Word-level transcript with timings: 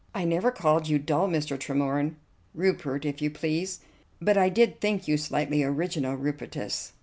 "I 0.15 0.25
never 0.25 0.49
called 0.49 0.87
you 0.89 0.97
dull, 0.97 1.27
Mr. 1.27 1.59
Tremorne" 1.59 2.15
"Rupert, 2.55 3.05
if 3.05 3.21
you 3.21 3.29
please."" 3.29 3.81
but 4.19 4.35
I 4.35 4.49
did 4.49 4.81
think 4.81 5.07
you 5.07 5.15
slightly 5.15 5.61
original, 5.61 6.15
Rupertus. 6.17 6.93